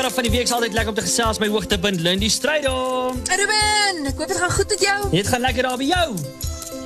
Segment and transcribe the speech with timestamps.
[0.00, 3.18] middag van die week is altyd lekker om te gesels by Hoogtepunt Lindy Strydom.
[3.36, 4.94] Ruben, ek hoop dit gaan goed met jou.
[5.12, 6.06] Dit gaan lekker daar by jou.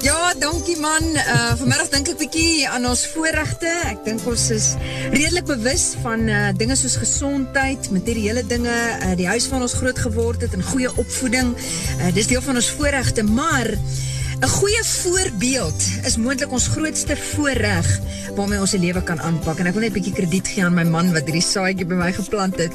[0.02, 1.06] Ja, dankie man.
[1.22, 3.70] Uh vanmiddag dink ek bietjie aan ons voorregte.
[3.92, 4.66] Ek dink ons is
[5.12, 10.02] redelik bewus van uh dinge soos gesondheid, materiële dinge, uh die huis van ons groot
[10.08, 11.54] geword het en goeie opvoeding.
[12.00, 13.70] Uh dis deel van ons voorregte, maar
[14.42, 17.94] 'n goeie voorbeeld is moontlik ons grootste voorreg
[18.36, 20.74] waarmee ons se lewe kan aanpak en ek wil net 'n bietjie krediet gee aan
[20.74, 22.72] my man wat hierdie saadjie by my geplant het.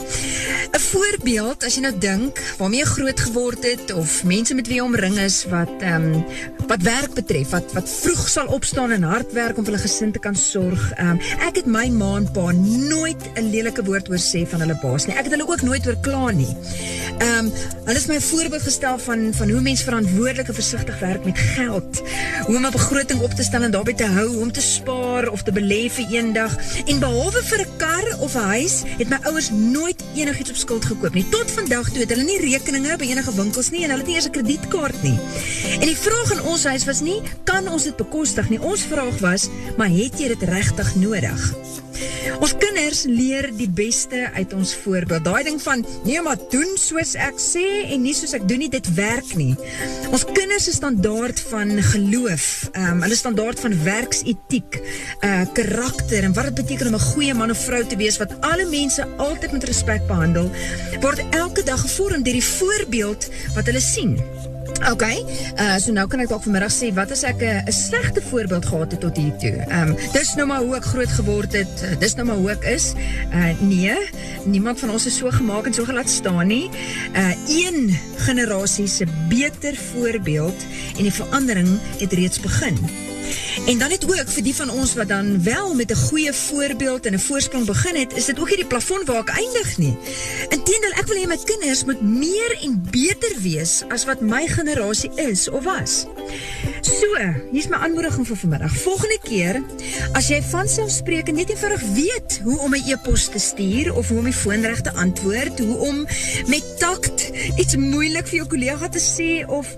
[0.74, 4.80] 'n Voorbeeld, as jy nou dink waarmee jy groot geword het of mense met wie
[4.80, 6.26] jy omring is wat ehm um,
[6.70, 10.12] wat werk betref, wat wat vroeg sal opstaan en hard werk om vir hulle gesin
[10.12, 10.92] te kan sorg.
[10.98, 14.60] Ehm um, ek het my ma en pa nooit 'n lelike woord oor sê van
[14.60, 15.16] hulle baas nie.
[15.16, 16.54] Ek het hulle ook nooit oor kla nie.
[17.20, 17.52] Ehm um,
[17.86, 22.02] hulle is my voorbeeld gestel van van hoe mens verantwoordelik en versigtig werk met geld.
[22.46, 25.30] Hoe om 'n begroting op te stel en daarbey te hou, hoe om te spaar
[25.40, 26.56] of te belê vir eendag.
[26.86, 30.86] En behalwe vir 'n kar of 'n huis, het my ouers nooit enigiets op skuld
[30.86, 31.26] gekoop nie.
[31.30, 34.16] Tot vandag toe het hulle nie rekeninge by enige winkels nie en hulle het nie
[34.16, 35.20] eens 'n kredietkaart nie.
[35.80, 38.62] En die vraag in ons huis was nie kan ons dit bekostig nie.
[38.62, 41.54] Ons vraag was, maar het jy dit regtig nodig?
[42.40, 45.26] Ons kinders leer die beste uit ons voorbeeld.
[45.26, 48.72] Daai ding van nee maar doen soos ek sê en nie soos ek doen nie,
[48.72, 49.56] dit werk nie.
[50.14, 54.80] Ons kinders se standaard van geloof, ehm um, hulle standaard van werksetiek,
[55.26, 58.36] uh karakter en wat dit beteken om 'n goeie man of vrou te wees wat
[58.42, 60.52] alle mense altyd met respek behandel,
[61.02, 64.18] word elke dag gevorm deur die voorbeeld wat hulle sien.
[64.88, 68.64] Ok, uh, so nou kan ek ook vanmiddag sê, wat as ek een slechte voorbeeld
[68.66, 69.52] gehad tot hier toe?
[69.76, 72.64] Um, dis nou maar hoe ek groot geword het, uh, dis nou maar hoe ek
[72.72, 72.94] is.
[73.60, 73.98] Nee,
[74.48, 76.72] niemand van ons is so gemaakt en so gelaat staan nie.
[77.12, 77.92] Uh, een
[79.28, 82.80] beter voorbeeld en die verandering het reeds begin.
[83.66, 87.06] En dan het ook vir die van ons wat dan wel met 'n goeie voorbeeld
[87.06, 89.98] en 'n voorsprong begin het, is dit ook nie die plafon waar ek eindig nie.
[90.50, 95.12] Inteendeel, ek wil hê my kinders moet meer en beter wees as wat my generasie
[95.16, 96.06] is of was.
[96.82, 97.08] So,
[97.52, 98.74] hier's my aanmoediging vir vanmiddag.
[98.78, 99.64] Volgende keer,
[100.12, 104.18] as jy van selfspreek net eenvoudig weet hoe om 'n e-pos te stuur of hoe
[104.18, 106.08] om die foon reg te antwoord, hoe om
[106.48, 109.78] met takt iets moeilik vir jou kollega te sê of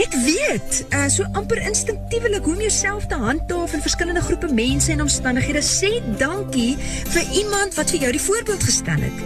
[0.00, 4.92] Ek weet, uh, so amper instinctiewelik hoe om jouself te handhaaf in verskillende groepe mense
[4.92, 5.60] en omstandighede.
[5.60, 6.78] Sê dankie
[7.12, 9.20] vir iemand wat vir jou die voorbeeld gestel het.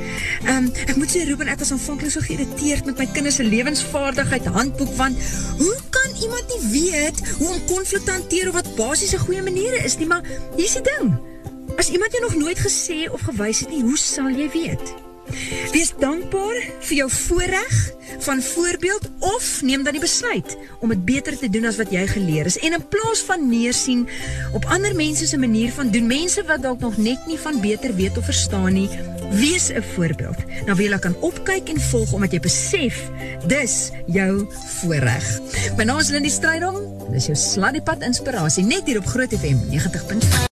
[0.51, 4.91] Um, ek moet sê, Ruben, ek was aanvankelijk so geïrriteerd met my kinderse levensvaardigheid handboek,
[4.99, 9.23] want hoe kan iemand nie weet hoe om conflict te hanteer of wat basis een
[9.23, 10.27] goeie maniere is nie, maar
[10.57, 11.15] hier is die ding.
[11.79, 14.97] As iemand jou nog nooit gesê of gewys het nie, hoe sal jy weet?
[15.75, 17.96] Wees dankbaar vir jou voorrecht
[18.27, 22.07] van voorbeeld of neem dan die besluit om het beter te doen as wat jy
[22.11, 22.59] geleer is.
[22.59, 24.09] En in plaas van neersien
[24.53, 27.95] op ander mense se manier van doen, mense wat dalk nog net nie van beter
[27.95, 28.89] weet of verstaan nie,
[29.31, 30.43] wees 'n voorbeeld.
[30.67, 33.11] Nou wie jy kan opkyk en volg omdat jy besef
[33.47, 34.47] dis jou
[34.81, 35.41] voorreg.
[35.77, 36.77] My naam is Lindi Strydom.
[37.11, 40.47] Dis jou sladdiepad inspirasie net hier op Groot FM 90.5.